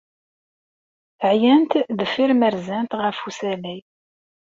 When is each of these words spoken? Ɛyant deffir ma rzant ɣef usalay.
Ɛyant 1.29 1.71
deffir 1.97 2.31
ma 2.39 2.49
rzant 2.55 2.91
ɣef 3.01 3.17
usalay. 3.27 3.79